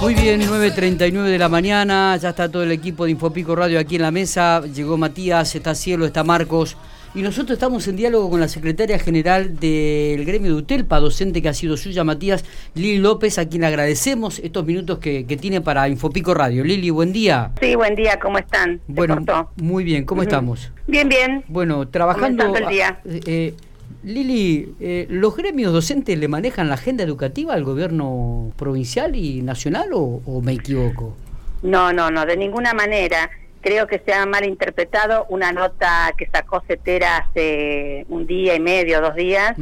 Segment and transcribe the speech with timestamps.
[0.00, 3.96] Muy bien, 9.39 de la mañana, ya está todo el equipo de Infopico Radio aquí
[3.96, 6.76] en la mesa, llegó Matías, está Cielo, está Marcos,
[7.16, 11.48] y nosotros estamos en diálogo con la secretaria general del gremio de UTELPA, docente que
[11.48, 16.32] ha sido suya, Matías Lili López, a quien agradecemos estos minutos que, tiene para Infopico
[16.32, 16.62] Radio.
[16.62, 17.50] Lili, buen día.
[17.60, 18.80] Sí, buen día, ¿cómo están?
[18.86, 20.70] Bueno, muy bien, ¿cómo estamos?
[20.86, 21.44] Bien, bien.
[21.48, 22.54] Bueno, trabajando...
[22.54, 23.00] El día.
[23.04, 23.54] Eh, eh,
[24.02, 29.88] Lili, eh, ¿los gremios docentes le manejan la agenda educativa al gobierno provincial y nacional
[29.92, 31.16] o, me equivoco?
[31.62, 33.30] No, no, no, de ninguna manera.
[33.60, 39.00] Creo que se ha malinterpretado una nota que sacó Cetera hace un día y medio,
[39.00, 39.56] dos días,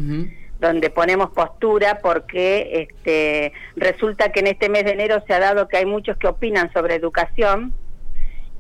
[0.60, 5.66] donde ponemos postura porque este, resulta que en este mes de enero se ha dado
[5.66, 7.72] que hay muchos que opinan sobre educación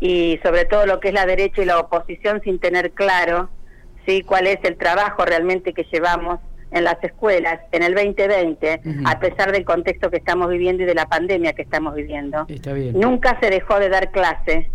[0.00, 3.50] y sobre todo lo que es la derecha y la oposición sin tener claro
[4.06, 4.22] ¿sí?
[4.22, 9.52] cuál es el trabajo realmente que llevamos en las escuelas en el 2020, a pesar
[9.52, 12.46] del contexto que estamos viviendo y de la pandemia que estamos viviendo.
[12.94, 14.66] Nunca se dejó de dar clases.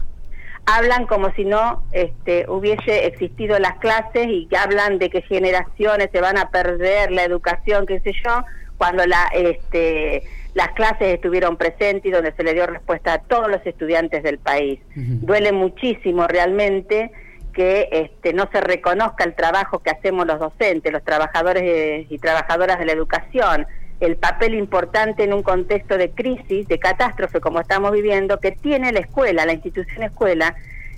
[0.65, 6.21] Hablan como si no este, hubiese existido las clases y hablan de que generaciones se
[6.21, 8.43] van a perder la educación, qué sé yo,
[8.77, 13.49] cuando la, este, las clases estuvieron presentes y donde se le dio respuesta a todos
[13.49, 14.79] los estudiantes del país.
[14.95, 17.11] Duele muchísimo realmente
[17.51, 22.79] que este, no se reconozca el trabajo que hacemos los docentes, los trabajadores y trabajadoras
[22.79, 23.67] de la educación,
[23.99, 28.91] el papel importante en un contexto de crisis, de catástrofe como estamos viviendo, que tiene
[28.91, 30.55] la escuela, la institución escuela,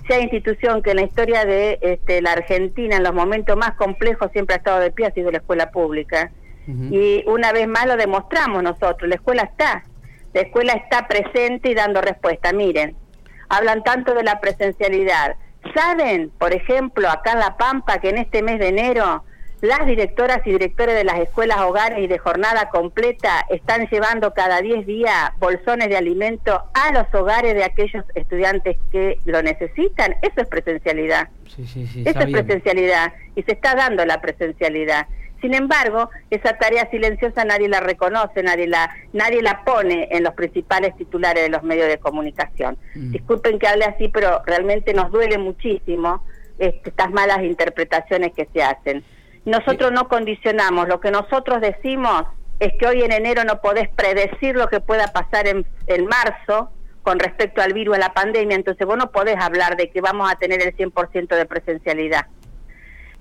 [0.08, 4.30] sea institución que en la historia de este, la Argentina, en los momentos más complejos,
[4.32, 6.30] siempre ha estado de pie, ha sido la escuela pública.
[6.66, 9.84] Y una vez más lo demostramos nosotros, la escuela está,
[10.32, 12.54] la escuela está presente y dando respuesta.
[12.54, 12.96] Miren,
[13.50, 15.36] hablan tanto de la presencialidad,
[15.72, 19.24] ¿Saben, por ejemplo, acá en La Pampa, que en este mes de enero
[19.60, 24.60] las directoras y directores de las escuelas hogares y de jornada completa están llevando cada
[24.60, 30.16] 10 días bolsones de alimento a los hogares de aquellos estudiantes que lo necesitan?
[30.20, 31.28] Eso es presencialidad.
[31.48, 35.06] Sí, sí, sí, Eso es presencialidad y se está dando la presencialidad.
[35.44, 40.32] Sin embargo, esa tarea silenciosa nadie la reconoce, nadie la, nadie la pone en los
[40.32, 42.78] principales titulares de los medios de comunicación.
[42.94, 43.10] Mm.
[43.10, 46.24] Disculpen que hable así, pero realmente nos duele muchísimo
[46.58, 49.04] este, estas malas interpretaciones que se hacen.
[49.44, 52.22] Nosotros no condicionamos, lo que nosotros decimos
[52.58, 56.70] es que hoy en enero no podés predecir lo que pueda pasar en, en marzo
[57.02, 60.32] con respecto al virus, a la pandemia, entonces vos no podés hablar de que vamos
[60.32, 62.28] a tener el 100% de presencialidad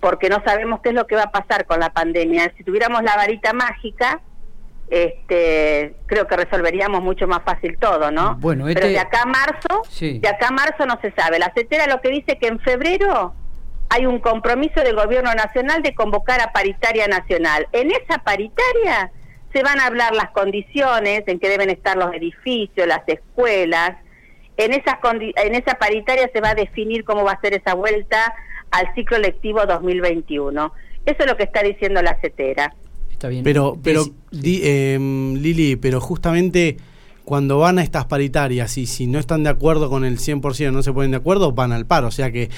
[0.03, 2.51] porque no sabemos qué es lo que va a pasar con la pandemia.
[2.57, 4.19] Si tuviéramos la varita mágica,
[4.89, 8.35] este, creo que resolveríamos mucho más fácil todo, ¿no?
[8.35, 11.39] Bueno, Pero de este acá a marzo, de acá a marzo no se sabe.
[11.39, 13.33] La CETERA lo que dice que en febrero
[13.87, 17.69] hay un compromiso del gobierno nacional de convocar a paritaria nacional.
[17.71, 19.09] En esa paritaria
[19.53, 23.93] se van a hablar las condiciones en que deben estar los edificios, las escuelas.
[24.57, 28.33] En esa, en esa paritaria se va a definir cómo va a ser esa vuelta
[28.73, 30.73] al ciclo lectivo 2021.
[31.05, 32.73] Eso es lo que está diciendo la CETERA.
[33.11, 33.43] Está bien.
[33.43, 36.77] Pero, pero em, Lili, pero justamente
[37.23, 40.83] cuando van a estas paritarias y si no están de acuerdo con el 100%, no
[40.83, 42.07] se ponen de acuerdo, van al paro.
[42.07, 42.49] O sea que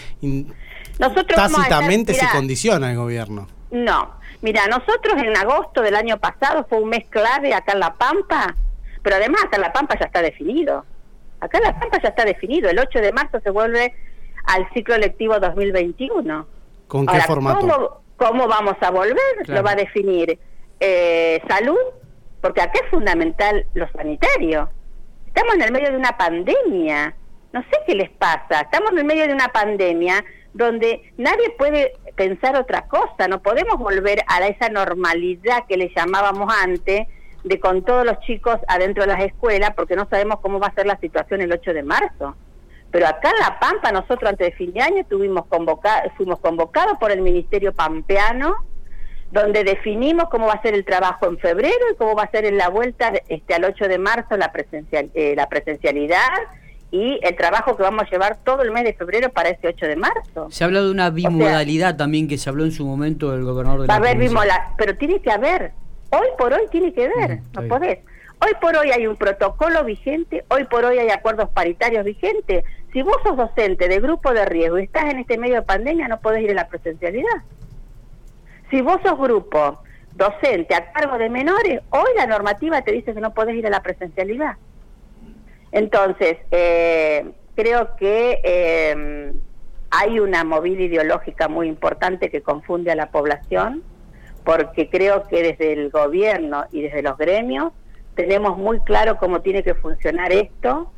[1.00, 3.48] nosotros tácitamente se condiciona el gobierno.
[3.72, 4.12] No,
[4.42, 8.56] mira, nosotros en agosto del año pasado fue un mes clave acá en La Pampa,
[9.04, 10.86] pero además acá en La Pampa ya está definido.
[11.42, 12.70] Acá en La Pampa ya está definido.
[12.70, 13.94] El 8 de marzo se vuelve
[14.48, 16.48] al ciclo lectivo 2021.
[16.88, 18.02] ¿Con qué formato?
[18.18, 19.48] ¿cómo, vamos a volver?
[19.48, 20.40] Lo va a definir
[20.80, 21.78] eh, salud,
[22.42, 24.70] porque acá es fundamental lo sanitario.
[25.28, 27.16] Estamos en el medio de una pandemia.
[27.52, 28.62] No sé qué les pasa.
[28.62, 30.24] Estamos en el medio de una pandemia
[30.54, 33.28] donde nadie puede pensar otra cosa.
[33.28, 37.08] No podemos volver a esa normalidad que le llamábamos antes,
[37.44, 40.74] de con todos los chicos adentro de las escuelas, porque no sabemos cómo va a
[40.74, 42.36] ser la situación el 8 de marzo.
[42.92, 46.98] Pero acá en La Pampa, nosotros antes de fin de año tuvimos convocado, fuimos convocados
[46.98, 48.56] por el Ministerio Pampeano,
[49.32, 52.46] donde definimos cómo va a ser el trabajo en febrero y cómo va a ser
[52.46, 56.30] en la vuelta este, al 8 de marzo la, presencial, eh, la presencialidad
[56.92, 59.86] y el trabajo que vamos a llevar todo el mes de febrero para ese 8
[59.88, 60.48] de marzo.
[60.50, 63.88] Se habla de una bimodalidad también que se habló en su momento del gobernador de
[63.88, 64.30] va la a haber
[64.78, 65.74] pero tiene que haber,
[66.12, 68.00] hoy por hoy tiene que haber, mm, no podés.
[68.46, 72.64] Hoy por hoy hay un protocolo vigente, hoy por hoy hay acuerdos paritarios vigentes.
[72.94, 76.08] Si vos sos docente de grupo de riesgo y estás en este medio de pandemia,
[76.08, 77.42] no podés ir a la presencialidad.
[78.70, 79.80] Si vos sos grupo
[80.14, 83.72] docente a cargo de menores, hoy la normativa te dice que no podés ir a
[83.72, 84.58] la presencialidad.
[85.72, 89.34] Entonces, eh, creo que eh,
[89.90, 93.82] hay una movida ideológica muy importante que confunde a la población,
[94.44, 97.74] porque creo que desde el gobierno y desde los gremios
[98.16, 100.92] tenemos muy claro cómo tiene que funcionar esto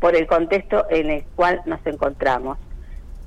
[0.00, 2.58] por el contexto en el cual nos encontramos.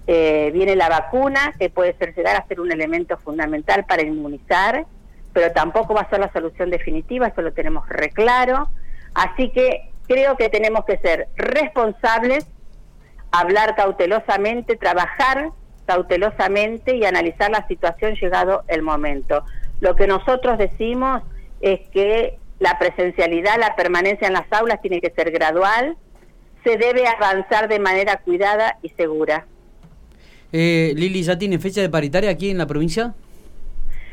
[0.06, 4.86] Eh, viene la vacuna, que puede ser llegar a ser un elemento fundamental para inmunizar,
[5.34, 8.70] pero tampoco va a ser la solución definitiva, eso lo tenemos reclaro.
[9.14, 12.46] Así que creo que tenemos que ser responsables,
[13.32, 15.50] hablar cautelosamente, trabajar
[15.86, 19.44] cautelosamente y analizar la situación llegado el momento.
[19.80, 21.22] Lo que nosotros decimos
[21.62, 25.98] es que la presencialidad, la permanencia en las aulas tiene que ser gradual,
[26.64, 29.46] se debe avanzar de manera cuidada y segura.
[30.52, 33.14] Eh, Lili, ¿ya tiene fecha de paritaria aquí en la provincia?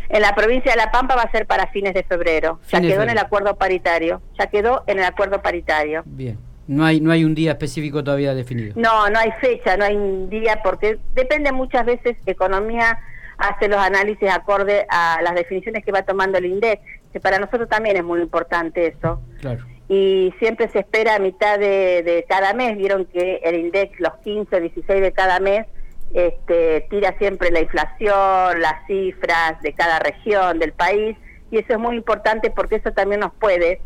[0.08, 2.60] En la provincia de La Pampa va a ser para fines de febrero.
[2.70, 4.20] ya quedó en el acuerdo paritario.
[4.38, 6.02] Ya quedó en el acuerdo paritario.
[6.04, 6.38] Bien.
[6.66, 8.72] No hay, no hay un día específico todavía definido.
[8.76, 12.98] No, no hay fecha, no hay un día, porque depende muchas veces, economía
[13.36, 16.80] hace los análisis acorde a las definiciones que va tomando el INDEC,
[17.14, 19.22] que para nosotros también es muy importante eso.
[19.40, 19.64] Claro.
[19.88, 24.14] Y siempre se espera a mitad de, de cada mes, vieron que el INDEC los
[24.24, 25.64] 15 o 16 de cada mes
[26.12, 31.16] este, tira siempre la inflación, las cifras de cada región del país,
[31.52, 33.80] y eso es muy importante porque eso también nos puede,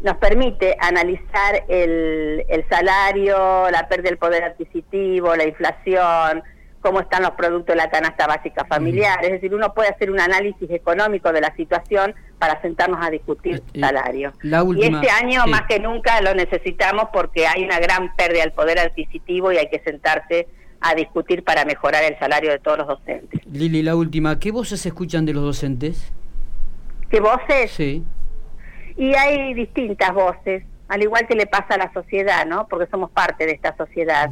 [0.00, 6.42] nos permite analizar el, el salario, la pérdida del poder adquisitivo, la inflación,
[6.80, 9.24] cómo están los productos de la canasta básica familiar.
[9.24, 13.62] Es decir, uno puede hacer un análisis económico de la situación para sentarnos a discutir
[13.74, 14.32] eh, salario.
[14.42, 18.78] y este año más que nunca lo necesitamos porque hay una gran pérdida del poder
[18.78, 20.48] adquisitivo y hay que sentarse
[20.80, 23.40] a discutir para mejorar el salario de todos los docentes.
[23.46, 26.10] Lili, la última, ¿qué voces se escuchan de los docentes?
[27.10, 27.70] ¿Qué voces?
[27.72, 28.02] Sí.
[28.96, 32.66] Y hay distintas voces, al igual que le pasa a la sociedad, ¿no?
[32.68, 34.30] Porque somos parte de esta sociedad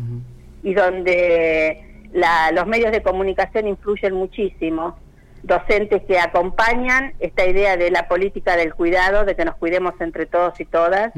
[0.62, 4.98] y donde los medios de comunicación influyen muchísimo.
[5.42, 10.26] Docentes que acompañan esta idea de la política del cuidado, de que nos cuidemos entre
[10.26, 11.12] todos y todas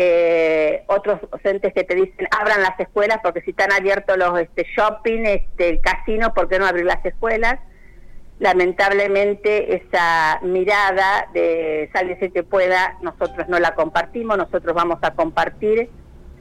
[0.00, 4.64] eh, otros docentes que te dicen abran las escuelas porque si están abiertos los este,
[4.76, 7.58] shopping, este, el casino, ¿por qué no abrir las escuelas?
[8.38, 15.90] Lamentablemente esa mirada de sálvese que pueda, nosotros no la compartimos, nosotros vamos a compartir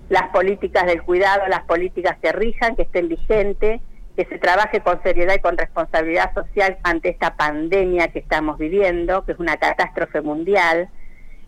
[0.10, 3.82] las políticas del cuidado, las políticas que rijan, que estén vigentes,
[4.16, 9.26] que se trabaje con seriedad y con responsabilidad social ante esta pandemia que estamos viviendo,
[9.26, 10.90] que es una catástrofe mundial,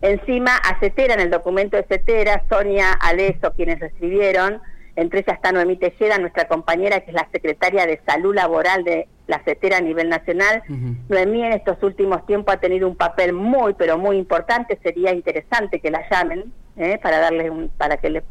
[0.02, 4.62] Encima, a CETERA, en el documento de CETERA, Sonia Aleso, quienes lo escribieron,
[4.96, 9.08] entre ellas está Noemí Tejeda, nuestra compañera, que es la secretaria de Salud Laboral de
[9.26, 10.62] la CETERA a nivel nacional.
[11.08, 14.78] Noemí en estos últimos tiempos ha tenido un papel muy, pero muy importante.
[14.82, 16.98] Sería interesante que la llamen ¿eh?
[17.02, 18.22] para darle un, para que le,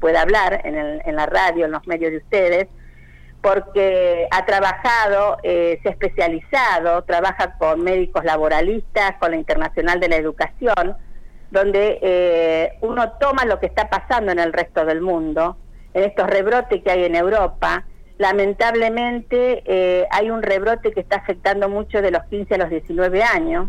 [0.00, 2.68] pueda hablar en, el, en, la radio, en los medios de ustedes,
[3.42, 10.08] porque ha trabajado, eh, se ha especializado, trabaja con médicos laboralistas, con la Internacional de
[10.08, 10.96] la Educación,
[11.50, 15.56] donde eh, uno toma lo que está pasando en el resto del mundo,
[15.94, 17.84] en estos rebrotes que hay en Europa.
[18.18, 23.22] Lamentablemente eh, hay un rebrote que está afectando mucho de los 15 a los 19
[23.22, 23.68] años,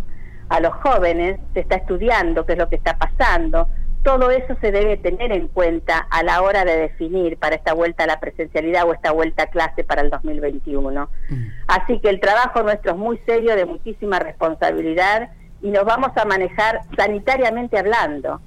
[0.50, 3.68] a los jóvenes, se está estudiando qué es lo que está pasando.
[4.07, 8.06] Todo eso se debe tener en cuenta a la hora de definir para esta vuelta
[8.06, 11.09] a la presencialidad o esta vuelta a clase para el 2021.
[11.30, 11.36] Mm.
[11.68, 15.31] Así que el trabajo nuestro es muy serio, de muchísima responsabilidad
[15.62, 18.39] y nos vamos a manejar sanitariamente hablando,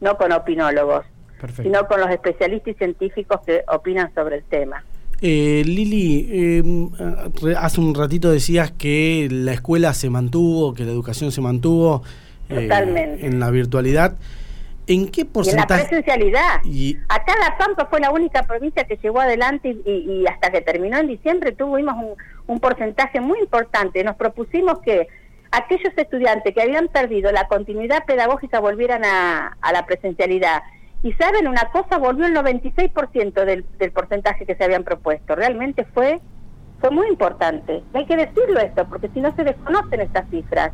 [0.00, 1.04] no con opinólogos,
[1.60, 4.84] sino con los especialistas y científicos que opinan sobre el tema.
[5.20, 11.32] Eh, Lili, eh, hace un ratito decías que la escuela se mantuvo, que la educación
[11.32, 12.04] se mantuvo
[12.48, 12.68] eh,
[13.22, 14.14] en la virtualidad.
[14.90, 15.72] ¿En qué porcentaje?
[15.72, 16.60] en la presencialidad.
[16.64, 16.98] Y...
[17.08, 21.06] Acá La Pampa fue la única provincia que llegó adelante y, hasta que terminó en
[21.06, 22.14] diciembre tuvimos un,
[22.48, 24.02] un porcentaje muy importante.
[24.02, 25.06] Nos propusimos que
[25.52, 30.62] aquellos estudiantes que habían perdido la continuidad pedagógica volvieran a, la presencialidad.
[31.02, 35.34] Y saben una cosa, volvió el 96% del, del porcentaje que se habían propuesto.
[35.34, 36.20] Realmente fue,
[36.80, 37.82] fue muy importante.
[37.94, 40.72] Hay que decirlo esto, porque si no se desconocen estas cifras.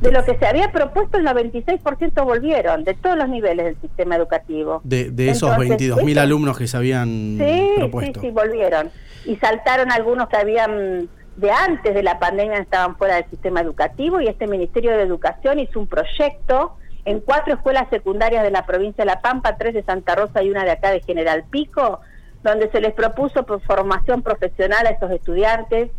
[0.00, 4.16] De lo que se había propuesto, el 96% volvieron, de todos los niveles del sistema
[4.16, 4.80] educativo.
[4.84, 7.38] De, de esos 22.000 alumnos que se habían
[7.78, 8.20] propuesto.
[8.20, 8.90] Sí, sí, volvieron.
[9.24, 14.20] Y saltaron algunos que habían de antes de la pandemia estaban fuera del sistema educativo
[14.20, 19.04] y este Ministerio de Educación hizo un proyecto en cuatro escuelas secundarias de la provincia
[19.04, 22.00] de La Pampa, tres de Santa Rosa y una de acá de General Pico,
[22.42, 25.90] donde se les propuso formación profesional a estos estudiantes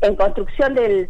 [0.00, 1.08] en construcción del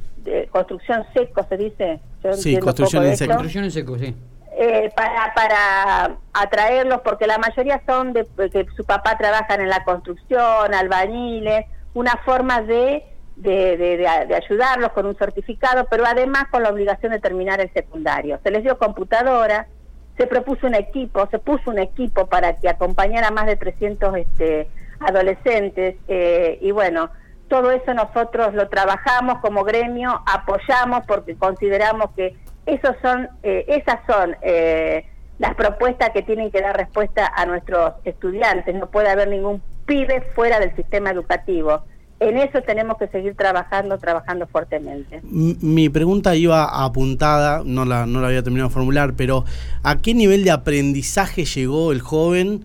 [0.51, 2.01] construcción seco se dice
[2.33, 3.31] sí construcción en seco.
[3.31, 4.15] construcción en seco sí.
[4.61, 9.85] Eh, para, para atraerlos, porque la mayoría son de que su papá trabaja en la
[9.85, 13.05] construcción, albañiles, una forma de
[13.43, 18.41] de, de, ayudarlos con un certificado, pero además con la obligación de terminar el secundario.
[18.43, 19.69] Se les dio computadora,
[20.17, 24.17] se propuso un equipo, se puso un equipo para que acompañara a más de 300
[24.17, 27.11] este, adolescentes eh, y bueno,
[27.49, 32.37] todo eso nosotros lo trabajamos como gremio, apoyamos porque consideramos que
[32.67, 35.07] esos son, eh, esas son eh,
[35.39, 38.75] las propuestas que tienen que dar respuesta a nuestros estudiantes.
[38.75, 41.83] No puede haber ningún pibe fuera del sistema educativo.
[42.21, 45.21] En eso tenemos que seguir trabajando, trabajando fuertemente.
[45.23, 49.45] Mi pregunta iba apuntada, no la, no la había terminado de formular, pero
[49.85, 52.65] ¿a qué nivel de aprendizaje llegó el joven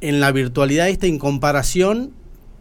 [0.00, 2.12] en la virtualidad esta en comparación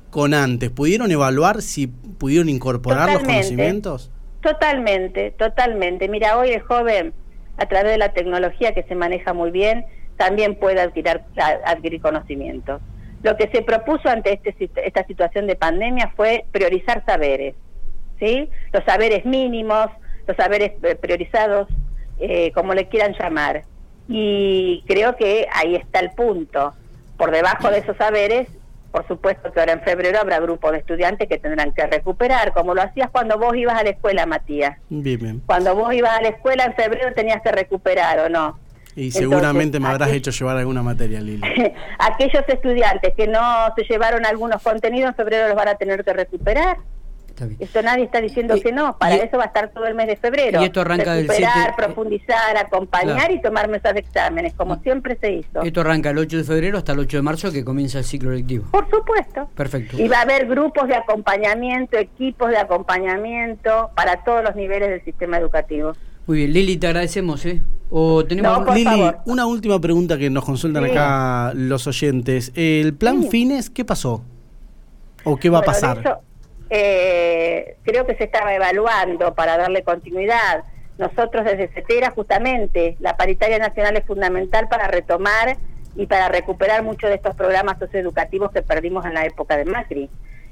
[0.09, 0.69] con antes?
[0.69, 4.11] ¿Pudieron evaluar si pudieron incorporar los conocimientos?
[4.41, 6.07] Totalmente, totalmente.
[6.07, 7.13] Mira, hoy el joven,
[7.57, 9.85] a través de la tecnología que se maneja muy bien,
[10.17, 11.21] también puede adquirir,
[11.65, 12.81] adquirir conocimientos.
[13.23, 17.55] Lo que se propuso ante este, esta situación de pandemia fue priorizar saberes,
[18.19, 18.49] ¿sí?
[18.71, 19.87] Los saberes mínimos,
[20.25, 21.67] los saberes eh, priorizados,
[22.19, 23.63] eh, como le quieran llamar.
[24.07, 26.73] Y creo que ahí está el punto.
[27.17, 28.47] Por debajo de esos saberes
[28.91, 32.73] por supuesto que ahora en febrero habrá grupos de estudiantes que tendrán que recuperar, como
[32.73, 34.77] lo hacías cuando vos ibas a la escuela, Matías.
[34.89, 38.59] Bien, Cuando vos ibas a la escuela en febrero tenías que recuperar, ¿o no?
[38.95, 41.41] Y seguramente me habrás hecho llevar alguna materia, Lili.
[41.99, 46.13] aquellos estudiantes que no se llevaron algunos contenidos en febrero los van a tener que
[46.13, 46.77] recuperar.
[47.59, 50.15] Esto nadie está diciendo que no, para eso va a estar todo el mes de
[50.15, 50.61] febrero.
[50.61, 54.79] Y esto arranca Recuperar, profundizar, acompañar y tomar mesas de exámenes, como ah.
[54.83, 55.61] siempre se hizo.
[55.61, 58.31] Esto arranca el 8 de febrero hasta el 8 de marzo que comienza el ciclo
[58.31, 58.65] lectivo.
[58.71, 59.49] Por supuesto.
[59.55, 59.97] Perfecto.
[60.01, 65.03] Y va a haber grupos de acompañamiento, equipos de acompañamiento para todos los niveles del
[65.03, 65.93] sistema educativo.
[66.27, 67.61] Muy bien, Lili, te agradecemos, ¿eh?
[67.89, 72.51] O tenemos Lili, una última pregunta que nos consultan acá los oyentes.
[72.53, 74.23] ¿El plan Fines qué pasó?
[75.23, 76.21] ¿O qué va a pasar?
[76.69, 80.63] Eh, creo que se estaba evaluando para darle continuidad.
[80.97, 85.57] Nosotros desde CETERA justamente, la paritaria nacional es fundamental para retomar
[85.95, 90.09] y para recuperar muchos de estos programas socioeducativos que perdimos en la época de Macri.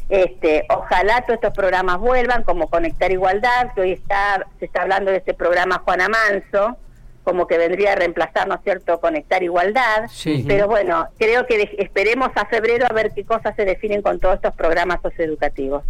[0.10, 5.12] Este, ojalá todos estos programas vuelvan, como Conectar Igualdad, que hoy está, se está hablando
[5.12, 6.78] de este programa Juana Manso,
[7.24, 10.10] como que vendría a reemplazar, ¿no es cierto?, Conectar Igualdad.
[10.48, 14.36] Pero bueno, creo que esperemos a febrero a ver qué cosas se definen con todos
[14.36, 15.84] estos programas socioeducativos.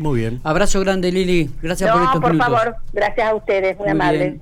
[0.00, 0.40] Muy bien.
[0.44, 1.50] Abrazo grande, Lili.
[1.60, 2.76] Gracias por estos por favor.
[2.94, 3.78] Gracias a ustedes.
[3.78, 4.38] Muy, amable.